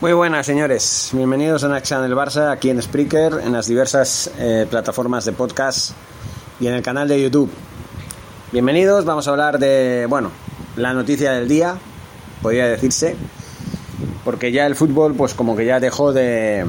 [0.00, 1.10] Muy buenas, señores.
[1.12, 5.90] Bienvenidos a Naxan del Barça, aquí en Spreaker, en las diversas eh, plataformas de podcast
[6.60, 7.50] y en el canal de YouTube.
[8.52, 10.30] Bienvenidos, vamos a hablar de, bueno,
[10.76, 11.76] la noticia del día,
[12.40, 13.16] podría decirse,
[14.24, 16.64] porque ya el fútbol, pues como que ya dejó de,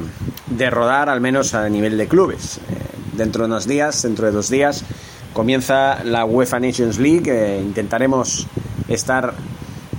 [0.46, 2.58] de rodar, al menos a nivel de clubes.
[2.58, 2.60] Eh,
[3.12, 4.84] dentro de unos días, dentro de dos días,
[5.32, 7.30] comienza la UEFA Nations League.
[7.30, 8.46] Eh, intentaremos
[8.88, 9.34] estar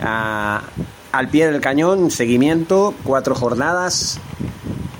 [0.01, 0.63] a
[1.11, 4.19] al pie del cañón, seguimiento, cuatro jornadas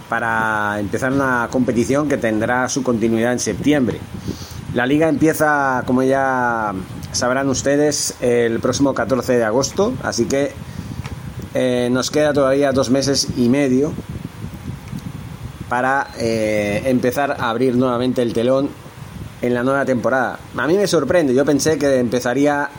[0.09, 3.99] para empezar una competición que tendrá su continuidad en septiembre.
[4.73, 6.73] La liga empieza, como ya
[7.11, 10.51] sabrán ustedes, el próximo 14 de agosto, así que
[11.53, 13.93] eh, nos queda todavía dos meses y medio
[15.69, 18.69] para eh, empezar a abrir nuevamente el telón
[19.41, 20.39] en la nueva temporada.
[20.57, 22.69] A mí me sorprende, yo pensé que empezaría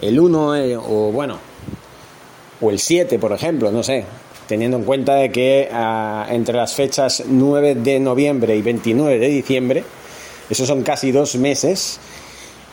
[0.00, 1.38] el 1 eh, o bueno,
[2.60, 4.04] o el 7, por ejemplo, no sé,
[4.46, 9.28] teniendo en cuenta de que ah, entre las fechas 9 de noviembre y 29 de
[9.28, 9.84] diciembre,
[10.48, 11.98] esos son casi dos meses,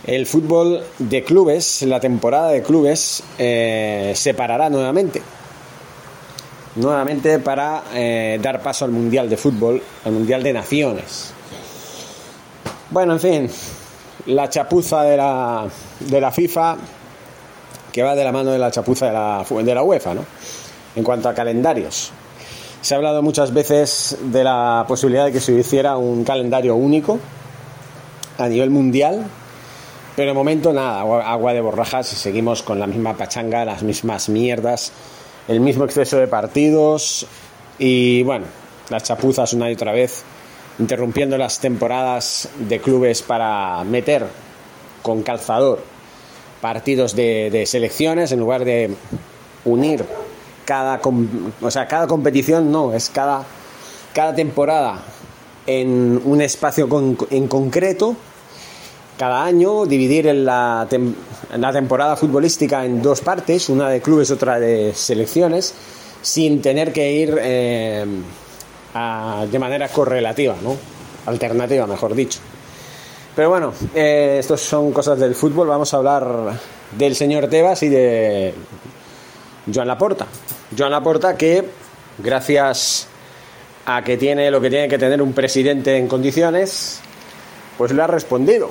[0.05, 5.21] el fútbol de clubes, la temporada de clubes, eh, se parará nuevamente.
[6.75, 11.33] Nuevamente para eh, dar paso al Mundial de Fútbol, al Mundial de Naciones.
[12.89, 13.49] Bueno, en fin,
[14.25, 15.67] la chapuza de la,
[15.99, 16.77] de la FIFA
[17.93, 20.25] que va de la mano de la chapuza de la, de la UEFA, ¿no?
[20.95, 22.11] En cuanto a calendarios.
[22.81, 27.19] Se ha hablado muchas veces de la posibilidad de que se hiciera un calendario único
[28.37, 29.25] a nivel mundial,
[30.15, 34.27] pero de momento nada, agua de borrajas y seguimos con la misma pachanga, las mismas
[34.27, 34.91] mierdas,
[35.47, 37.27] el mismo exceso de partidos
[37.77, 38.45] y bueno,
[38.89, 40.23] las chapuzas una y otra vez,
[40.79, 44.25] interrumpiendo las temporadas de clubes para meter
[45.03, 45.92] con calzador
[46.63, 48.95] partidos de, selecciones en lugar de
[49.65, 50.05] unir
[50.63, 51.01] cada,
[51.61, 53.43] o sea, cada competición, no, es cada,
[54.13, 55.03] cada temporada
[55.67, 56.87] en un espacio
[57.31, 58.15] en concreto,
[59.17, 60.87] cada año, dividir la,
[61.53, 65.73] la, temporada futbolística en dos partes, una de clubes, otra de selecciones,
[66.21, 68.05] sin tener que ir eh,
[69.51, 70.77] de manera correlativa, ¿no?
[71.25, 72.39] alternativa, mejor dicho.
[73.35, 75.67] Pero bueno, eh, estos son cosas del fútbol.
[75.67, 76.59] Vamos a hablar
[76.95, 78.53] del señor Tebas y de
[79.73, 80.27] Joan Laporta.
[80.77, 81.67] Joan Laporta que,
[82.19, 83.07] gracias
[83.87, 87.01] a que tiene lo que tiene que tener un presidente en condiciones,
[87.77, 88.69] pues le ha respondido.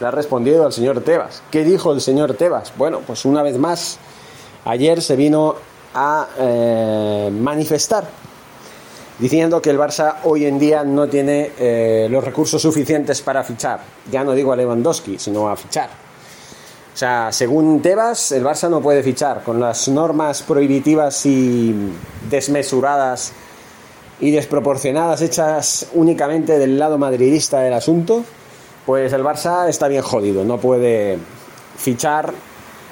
[0.00, 1.42] Le ha respondido al señor Tebas.
[1.50, 2.72] ¿Qué dijo el señor Tebas?
[2.78, 3.98] Bueno, pues una vez más,
[4.64, 5.56] ayer se vino
[5.94, 8.08] a eh, manifestar
[9.18, 13.80] diciendo que el Barça hoy en día no tiene eh, los recursos suficientes para fichar.
[14.10, 15.90] Ya no digo a Lewandowski, sino a fichar.
[16.94, 19.42] O sea, según Tebas, el Barça no puede fichar.
[19.42, 21.74] Con las normas prohibitivas y
[22.28, 23.32] desmesuradas
[24.20, 28.24] y desproporcionadas hechas únicamente del lado madridista del asunto,
[28.84, 30.44] pues el Barça está bien jodido.
[30.44, 31.18] No puede
[31.76, 32.32] fichar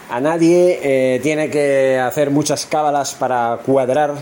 [0.09, 4.15] a nadie, eh, tiene que hacer muchas cábalas para cuadrar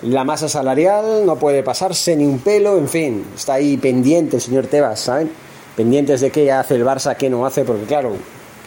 [0.00, 4.42] la masa salarial, no puede pasarse ni un pelo, en fin, está ahí pendiente el
[4.42, 5.30] señor Tebas, ¿saben?
[5.76, 8.16] Pendientes de qué hace el Barça, qué no hace, porque claro,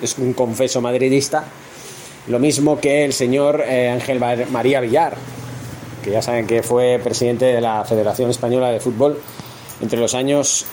[0.02, 1.44] es un confeso madridista,
[2.28, 5.16] lo mismo que el señor eh, Ángel María Villar,
[6.04, 9.20] que ya saben que fue presidente de la Federación Española de Fútbol
[9.82, 10.66] entre los años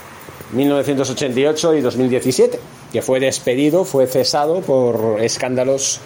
[0.53, 2.61] 1988 y 2017,
[2.93, 6.01] que fue despedido, fue cesado por escándalos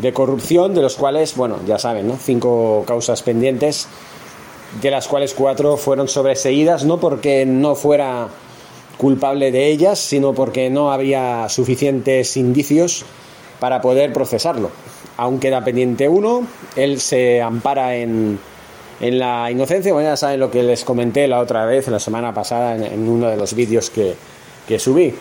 [0.00, 2.16] de corrupción, de los cuales, bueno, ya saben, ¿no?
[2.16, 3.88] Cinco causas pendientes,
[4.80, 8.28] de las cuales cuatro fueron sobreseídas, no porque no fuera
[8.96, 13.04] culpable de ellas, sino porque no había suficientes indicios
[13.58, 14.70] para poder procesarlo.
[15.20, 16.46] aún queda pendiente uno.
[16.76, 18.38] Él se ampara en,
[19.00, 19.92] en la inocencia.
[19.92, 23.08] Bueno, ya saben lo que les comenté la otra vez, la semana pasada, en, en
[23.08, 24.14] uno de los vídeos que,
[24.66, 25.14] que subí.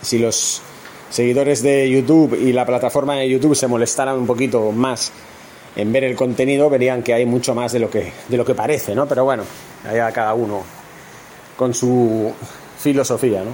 [0.00, 0.62] Si los
[1.10, 5.12] seguidores de YouTube y la plataforma de YouTube se molestaran un poquito más
[5.76, 8.54] en ver el contenido, verían que hay mucho más de lo que, de lo que
[8.54, 9.06] parece, ¿no?
[9.06, 9.44] Pero bueno,
[9.88, 10.62] allá cada uno
[11.56, 12.32] con su
[12.78, 13.52] filosofía, ¿no?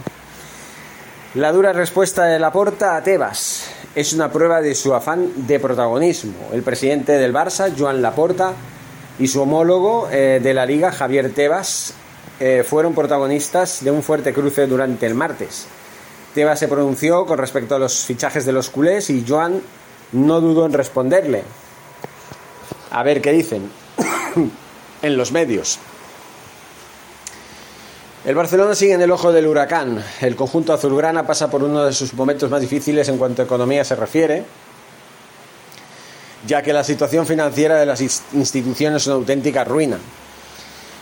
[1.35, 6.51] La dura respuesta de Laporta a Tebas es una prueba de su afán de protagonismo.
[6.53, 8.53] El presidente del Barça, Joan Laporta,
[9.19, 11.95] y su homólogo eh, de la liga, Javier Tebas,
[12.41, 15.67] eh, fueron protagonistas de un fuerte cruce durante el martes.
[16.35, 19.63] Tebas se pronunció con respecto a los fichajes de los culés y Joan
[20.11, 21.45] no dudó en responderle.
[22.91, 23.71] A ver qué dicen
[25.03, 25.79] en los medios.
[28.25, 30.03] El Barcelona sigue en el ojo del huracán.
[30.21, 33.85] El conjunto azulgrana pasa por uno de sus momentos más difíciles en cuanto a economía
[33.85, 34.45] se refiere,
[36.47, 39.99] ya que la situación financiera de las instituciones es una auténtica ruina.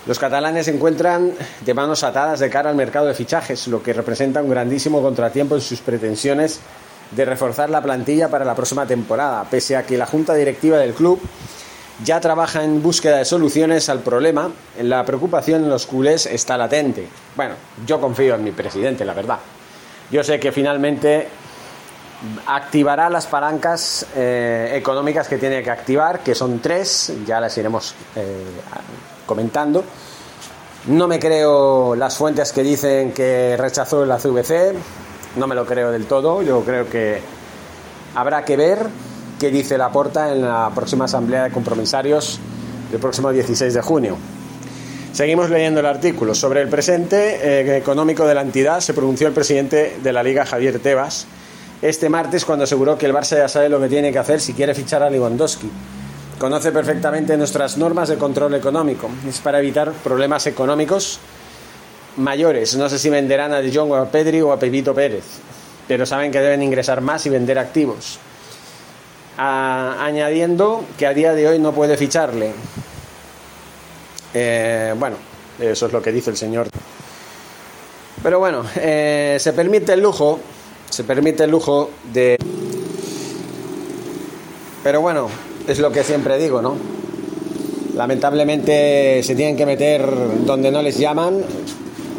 [0.05, 1.33] Los catalanes se encuentran
[1.65, 5.55] de manos atadas de cara al mercado de fichajes, lo que representa un grandísimo contratiempo
[5.55, 6.61] en sus pretensiones
[7.13, 10.95] de reforzar la plantilla para la próxima temporada, pese a que la junta directiva del
[10.95, 11.21] club
[12.03, 14.51] ya trabaja en búsqueda de soluciones al problema,
[14.81, 17.07] la preocupación en los culés está latente.
[17.37, 17.55] Bueno,
[17.87, 19.39] yo confío en mi presidente, la verdad.
[20.11, 21.29] Yo sé que finalmente
[22.47, 27.95] activará las palancas eh, económicas que tiene que activar, que son tres, ya las iremos
[28.17, 28.45] eh,
[29.27, 29.85] comentando.
[30.87, 34.75] No me creo las fuentes que dicen que rechazó la CVC,
[35.37, 37.21] no me lo creo del todo, yo creo que
[38.15, 38.87] habrá que ver
[39.39, 42.39] qué dice la porta en la próxima asamblea de compromisarios
[42.91, 44.17] del próximo 16 de junio.
[45.13, 46.35] Seguimos leyendo el artículo.
[46.35, 50.47] Sobre el presente eh, económico de la entidad se pronunció el presidente de la Liga,
[50.47, 51.27] Javier Tebas,
[51.83, 54.55] este martes cuando aseguró que el Barça ya sabe lo que tiene que hacer si
[54.55, 55.69] quiere fichar a Lewandowski.
[56.39, 59.11] Conoce perfectamente nuestras normas de control económico.
[59.29, 61.19] Es para evitar problemas económicos
[62.17, 62.77] mayores.
[62.77, 65.25] No sé si venderán a De Jong o a Pedri o a Pepito Pérez,
[65.89, 68.19] pero saben que deben ingresar más y vender activos.
[69.37, 72.53] Añadiendo que a día de hoy no puede ficharle.
[74.35, 75.17] Eh, bueno,
[75.59, 76.69] eso es lo que dice el señor.
[78.23, 80.39] Pero bueno, eh, se permite el lujo,
[80.93, 82.37] se permite el lujo de...
[84.85, 85.29] Pero bueno,
[85.67, 86.77] es lo que siempre digo, ¿no?
[87.95, 90.07] Lamentablemente se tienen que meter
[90.45, 91.43] donde no les llaman.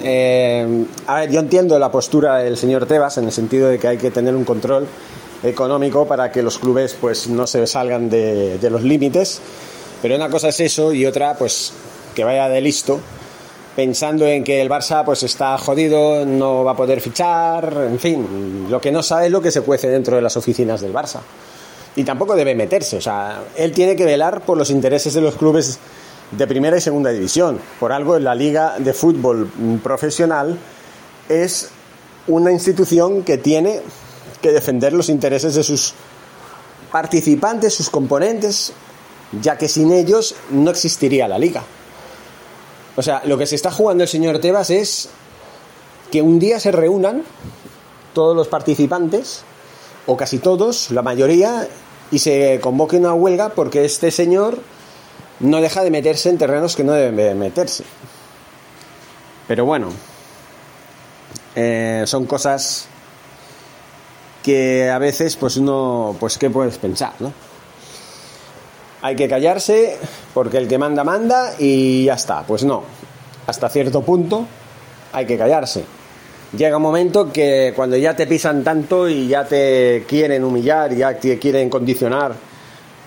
[0.02, 3.90] Eh, a ver, yo entiendo la postura del señor Tebas en el sentido de que
[3.90, 4.88] hay que tener un control
[5.44, 9.40] económico para que los clubes pues no se salgan de, de los límites.
[10.02, 11.74] Pero una cosa es eso y otra pues
[12.16, 13.00] que vaya de listo
[13.76, 18.68] pensando en que el Barça pues está jodido, no va a poder fichar, en fin,
[18.70, 21.20] lo que no sabe es lo que se cuece dentro de las oficinas del Barça.
[21.96, 25.36] Y tampoco debe meterse, o sea, él tiene que velar por los intereses de los
[25.36, 25.80] clubes
[26.32, 27.60] de primera y segunda división.
[27.80, 29.50] Por algo la Liga de Fútbol
[29.84, 30.58] Profesional
[31.30, 31.70] es
[32.28, 33.82] una institución que tiene
[34.42, 35.94] que defender los intereses de sus
[36.92, 38.74] participantes, sus componentes,
[39.42, 41.64] ya que sin ellos no existiría la liga.
[42.96, 45.10] O sea, lo que se está jugando el señor Tebas es
[46.12, 47.24] que un día se reúnan
[48.14, 49.44] todos los participantes,
[50.06, 51.68] o casi todos, la mayoría,
[52.12, 54.60] y se convoque una huelga porque este señor
[55.40, 57.84] no deja de meterse en terrenos que no debe meterse.
[59.48, 59.90] Pero bueno,
[61.56, 62.86] eh, son cosas
[64.44, 67.34] que a veces pues uno, pues qué puedes pensar, ¿no?
[69.04, 69.98] Hay que callarse
[70.34, 72.44] porque el que manda manda y ya está.
[72.44, 72.84] Pues no,
[73.46, 74.48] hasta cierto punto
[75.12, 75.84] hay que callarse.
[76.56, 81.20] Llega un momento que cuando ya te pisan tanto y ya te quieren humillar, ya
[81.20, 82.34] te quieren condicionar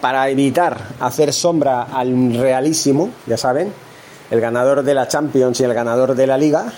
[0.02, 3.72] para evitar hacer sombra al realísimo, ya saben,
[4.30, 6.72] el ganador de la Champions y el ganador de la Liga,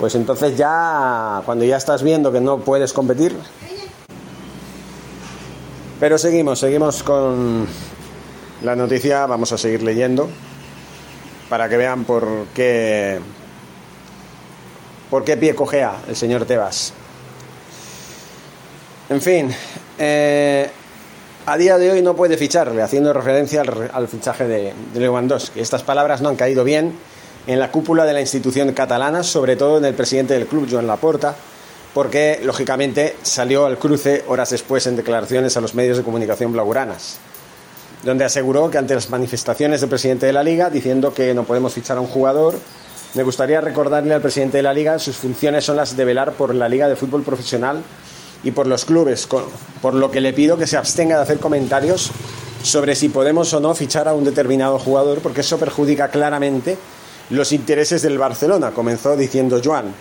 [0.00, 3.36] pues entonces ya cuando ya estás viendo que no puedes competir.
[6.00, 7.68] Pero seguimos, seguimos con
[8.64, 10.28] la noticia, vamos a seguir leyendo
[11.50, 13.20] para que vean por qué
[15.10, 16.94] por qué pie cojea el señor Tebas.
[19.10, 19.54] En fin,
[19.98, 20.68] eh,
[21.44, 25.60] a día de hoy no puede ficharle, haciendo referencia al, fichaje de, de Lewandowski.
[25.60, 26.94] Estas palabras no han caído bien
[27.46, 30.86] en la cúpula de la institución catalana, sobre todo en el presidente del club, Joan
[30.86, 31.36] Laporta,
[31.92, 37.18] porque lógicamente salió al cruce horas después en declaraciones a los medios de comunicación blaugranas,
[38.04, 41.72] donde aseguró que ante las manifestaciones del presidente de la liga diciendo que no podemos
[41.72, 42.58] fichar a un jugador,
[43.14, 46.54] me gustaría recordarle al presidente de la liga sus funciones son las de velar por
[46.54, 47.82] la liga de fútbol profesional
[48.42, 49.26] y por los clubes,
[49.80, 52.10] por lo que le pido que se abstenga de hacer comentarios
[52.62, 56.76] sobre si podemos o no fichar a un determinado jugador, porque eso perjudica claramente
[57.30, 59.94] los intereses del Barcelona, comenzó diciendo Joan.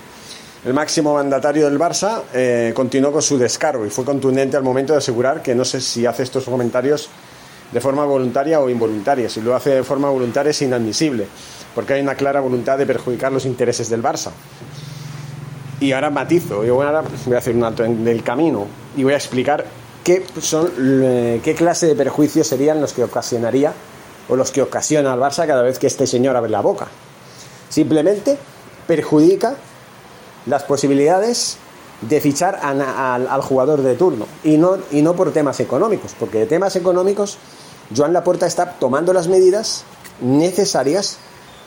[0.66, 4.94] El máximo mandatario del Barça eh, continuó con su descargo y fue contundente al momento
[4.94, 7.10] de asegurar que no sé si hace estos comentarios
[7.74, 9.28] de forma voluntaria o involuntaria.
[9.28, 11.28] Si lo hace de forma voluntaria es inadmisible,
[11.74, 14.30] porque hay una clara voluntad de perjudicar los intereses del Barça.
[15.80, 19.14] Y ahora matizo, yo ahora voy a hacer un alto en el camino y voy
[19.14, 19.66] a explicar
[20.04, 23.74] qué, son, eh, qué clase de perjuicios serían los que ocasionaría
[24.30, 26.88] o los que ocasiona al Barça cada vez que este señor abre la boca.
[27.70, 28.38] Simplemente
[28.88, 29.56] perjudica
[30.46, 31.58] las posibilidades
[32.02, 36.46] de fichar al jugador de turno y no, y no por temas económicos, porque de
[36.46, 37.38] temas económicos
[37.96, 39.84] Joan Laporta está tomando las medidas
[40.22, 41.18] necesarias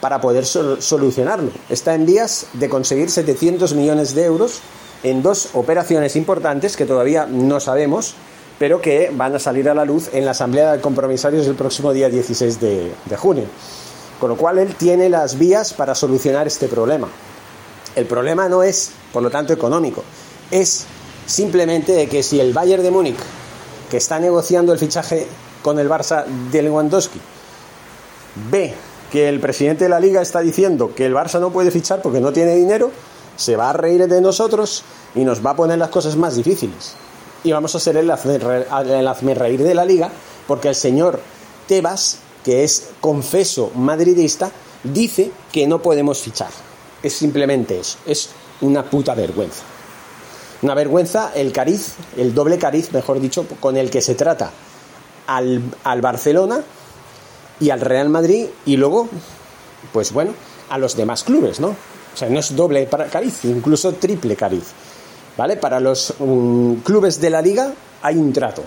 [0.01, 1.51] para poder solucionarlo.
[1.69, 4.61] Está en vías de conseguir 700 millones de euros
[5.03, 8.15] en dos operaciones importantes que todavía no sabemos,
[8.59, 11.93] pero que van a salir a la luz en la Asamblea de Compromisarios el próximo
[11.93, 13.45] día 16 de, de junio.
[14.21, 17.09] Con lo cual él tiene las vías para solucionar este problema.
[17.95, 20.03] El problema no es, por lo tanto, económico,
[20.51, 20.87] es
[21.27, 23.19] simplemente de que si el Bayern de Múnich,
[23.91, 25.27] que está negociando el fichaje
[25.67, 27.19] con el Barça de Lewandowski,
[28.53, 28.73] ve
[29.11, 32.21] que el presidente de la liga está diciendo que el Barça no puede fichar porque
[32.21, 32.93] no tiene dinero,
[33.35, 34.85] se va a reír de nosotros
[35.17, 36.95] y nos va a poner las cosas más difíciles.
[37.43, 40.09] Y vamos a ser el hazme reír de la liga
[40.47, 41.19] porque el señor
[41.67, 44.53] Tebas, que es confeso madridista,
[44.85, 46.51] dice que no podemos fichar.
[47.03, 48.29] Es simplemente eso, es
[48.61, 49.65] una puta vergüenza.
[50.63, 54.53] Una vergüenza el cariz, el doble cariz, mejor dicho, con el que se trata
[55.27, 56.61] al, al Barcelona
[57.61, 59.09] y al Real Madrid y luego,
[59.93, 60.33] pues bueno,
[60.69, 61.69] a los demás clubes, ¿no?
[61.69, 64.65] O sea, no es doble cariz, incluso triple cariz.
[65.37, 65.57] ¿Vale?
[65.57, 68.63] Para los um, clubes de la liga hay un trato.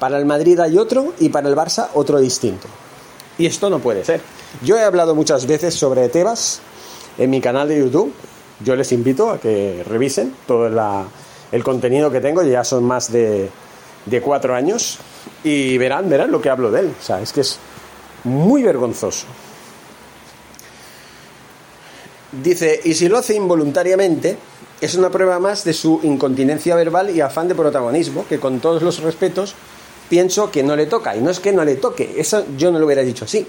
[0.00, 2.66] Para el Madrid hay otro y para el Barça otro distinto.
[3.38, 4.20] Y esto no puede ser.
[4.62, 6.60] Yo he hablado muchas veces sobre Tebas
[7.16, 8.12] en mi canal de YouTube.
[8.64, 10.66] Yo les invito a que revisen todo
[11.52, 13.50] el contenido que tengo, ya son más de,
[14.06, 14.98] de cuatro años,
[15.42, 16.94] y verán, verán lo que hablo de él.
[16.98, 17.58] O sea, es que es
[18.24, 19.26] muy vergonzoso.
[22.42, 24.36] Dice, y si lo hace involuntariamente,
[24.80, 28.82] es una prueba más de su incontinencia verbal y afán de protagonismo, que con todos
[28.82, 29.54] los respetos
[30.08, 31.16] pienso que no le toca.
[31.16, 33.46] Y no es que no le toque, eso yo no lo hubiera dicho así.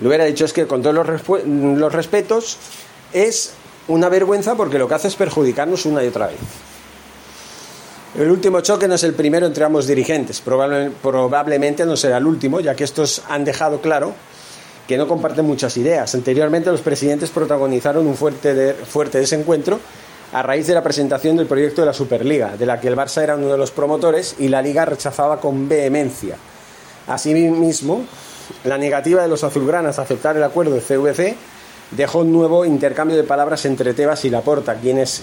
[0.00, 2.58] Lo hubiera dicho es que con todos los, los respetos
[3.12, 3.52] es
[3.88, 6.38] una vergüenza porque lo que hace es perjudicarnos una y otra vez.
[8.18, 12.58] El último choque no es el primero entre ambos dirigentes, probablemente no será el último,
[12.58, 14.12] ya que estos han dejado claro
[14.88, 16.12] que no comparten muchas ideas.
[16.16, 19.78] Anteriormente los presidentes protagonizaron un fuerte, fuerte desencuentro
[20.32, 23.22] a raíz de la presentación del proyecto de la Superliga, de la que el Barça
[23.22, 26.34] era uno de los promotores y la Liga rechazaba con vehemencia.
[27.06, 28.04] Asimismo,
[28.64, 31.36] la negativa de los azulgranas a aceptar el acuerdo de CVC
[31.92, 35.22] dejó un nuevo intercambio de palabras entre Tebas y Laporta, quienes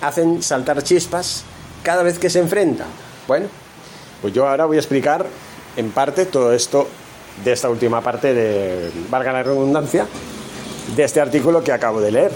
[0.00, 1.44] hacen saltar chispas
[1.84, 2.88] cada vez que se enfrentan.
[3.28, 3.46] Bueno,
[4.20, 5.26] pues yo ahora voy a explicar
[5.76, 6.88] en parte todo esto
[7.44, 10.06] de esta última parte de, valga la redundancia,
[10.96, 12.32] de este artículo que acabo de leer.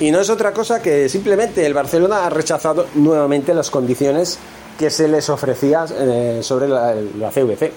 [0.00, 4.38] Y no es otra cosa que simplemente el Barcelona ha rechazado nuevamente las condiciones
[4.78, 7.72] que se les ofrecía eh, sobre la, la CVC.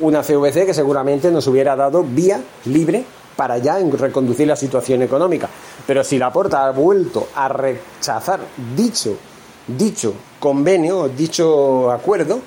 [0.00, 3.04] Una CVC que seguramente nos hubiera dado vía libre
[3.38, 5.48] para ya reconducir la situación económica.
[5.86, 8.40] Pero si la Porta ha vuelto a rechazar
[8.74, 9.16] dicho,
[9.68, 12.40] dicho convenio, dicho acuerdo,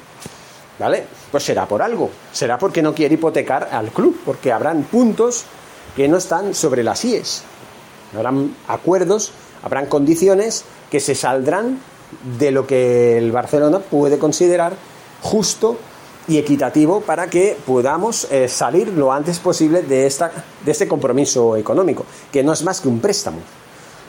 [0.78, 1.06] ¿vale?
[1.32, 5.46] Pues será por algo, será porque no quiere hipotecar al club, porque habrán puntos
[5.96, 7.44] que no están sobre las IES.
[8.14, 9.32] Habrán acuerdos,
[9.64, 11.80] habrán condiciones que se saldrán
[12.38, 14.74] de lo que el Barcelona puede considerar
[15.22, 15.78] justo
[16.28, 20.32] y equitativo para que podamos eh, salir lo antes posible de, esta,
[20.64, 23.40] de este compromiso económico, que no es más que un préstamo.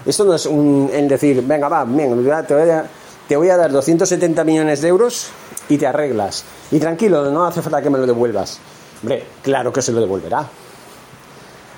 [0.05, 2.87] Esto no es un, decir, venga, va, te, voy a,
[3.29, 5.29] te voy a dar 270 millones de euros
[5.69, 6.45] y te arreglas.
[6.71, 8.59] Y tranquilo, no hace falta que me lo devuelvas.
[9.03, 10.49] Hombre, claro que se lo devolverá.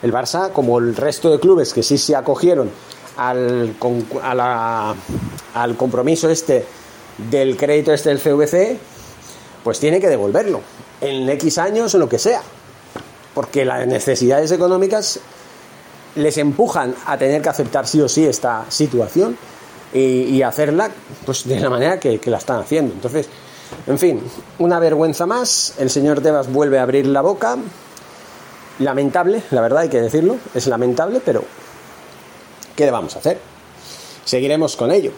[0.02, 2.70] El Barça, como el resto de clubes que sí se acogieron
[3.16, 3.74] al,
[5.54, 6.66] al compromiso este
[7.30, 8.78] del crédito este del CVC,
[9.64, 10.60] pues tiene que devolverlo
[11.00, 12.42] en X años o lo que sea.
[13.34, 15.18] Porque las necesidades económicas
[16.14, 19.36] les empujan a tener que aceptar sí o sí esta situación
[19.92, 20.90] y, hacerla
[21.24, 22.92] pues de la manera que, la están haciendo.
[22.94, 23.28] Entonces,
[23.86, 24.22] en fin,
[24.58, 25.74] una vergüenza más.
[25.78, 27.56] El señor Tebas vuelve a abrir la boca.
[28.78, 31.44] Lamentable, la verdad hay que decirlo, es lamentable, pero
[32.76, 33.38] ¿qué le vamos a hacer?
[34.24, 35.12] seguiremos con ello.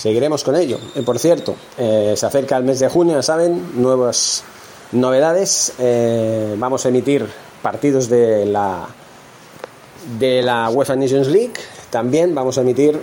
[0.00, 0.78] Seguiremos con ello.
[1.04, 4.44] Por cierto, eh, se acerca el mes de junio, ya saben, nuevas
[4.92, 5.74] novedades.
[5.78, 7.26] Eh, vamos a emitir
[7.60, 8.88] partidos de la
[10.18, 11.52] de la UEFA Nations League.
[11.90, 12.98] También vamos a emitir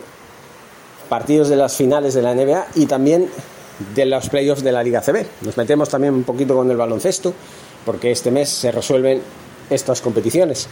[1.08, 3.30] partidos de las finales de la NBA y también
[3.94, 5.24] de los playoffs de la Liga CB.
[5.42, 7.32] Nos metemos también un poquito con el baloncesto
[7.86, 9.22] porque este mes se resuelven
[9.70, 10.68] estas competiciones.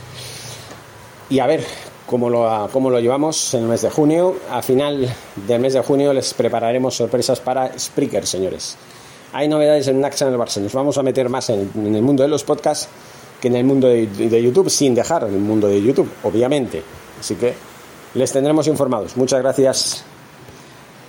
[1.30, 1.64] Y a ver
[2.06, 4.36] cómo lo, cómo lo llevamos en el mes de junio.
[4.52, 5.08] A final
[5.48, 8.78] del mes de junio les prepararemos sorpresas para Spreaker, señores.
[9.34, 10.60] Hay novedades en Barça.
[10.62, 12.88] Nos vamos a meter más en, el mundo de los podcasts
[13.42, 16.82] que en el mundo de, YouTube, sin dejar el mundo de YouTube, obviamente.
[17.20, 17.54] Así que
[18.14, 19.18] les tendremos informados.
[19.18, 20.04] Muchas gracias.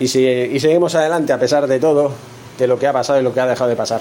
[0.01, 2.11] Y, y seguimos adelante a pesar de todo,
[2.59, 4.01] de lo que ha pasado y lo que ha dejado de pasar.